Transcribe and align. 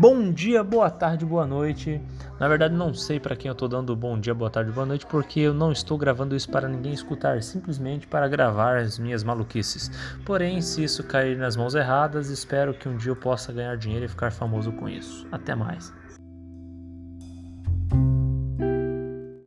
Bom 0.00 0.30
dia, 0.30 0.62
boa 0.62 0.88
tarde, 0.88 1.26
boa 1.26 1.44
noite. 1.44 2.00
Na 2.38 2.46
verdade, 2.46 2.72
não 2.72 2.94
sei 2.94 3.18
para 3.18 3.34
quem 3.34 3.48
eu 3.48 3.54
tô 3.54 3.66
dando 3.66 3.96
bom 3.96 4.16
dia, 4.16 4.32
boa 4.32 4.48
tarde, 4.48 4.70
boa 4.70 4.86
noite, 4.86 5.04
porque 5.04 5.40
eu 5.40 5.52
não 5.52 5.72
estou 5.72 5.98
gravando 5.98 6.36
isso 6.36 6.48
para 6.48 6.68
ninguém 6.68 6.92
escutar, 6.92 7.42
simplesmente 7.42 8.06
para 8.06 8.28
gravar 8.28 8.76
as 8.76 8.96
minhas 8.96 9.24
maluquices. 9.24 9.90
Porém, 10.24 10.62
se 10.62 10.84
isso 10.84 11.02
cair 11.02 11.36
nas 11.36 11.56
mãos 11.56 11.74
erradas, 11.74 12.30
espero 12.30 12.74
que 12.74 12.88
um 12.88 12.96
dia 12.96 13.10
eu 13.10 13.16
possa 13.16 13.52
ganhar 13.52 13.76
dinheiro 13.76 14.04
e 14.04 14.08
ficar 14.08 14.30
famoso 14.30 14.70
com 14.70 14.88
isso. 14.88 15.26
Até 15.32 15.56
mais. 15.56 15.92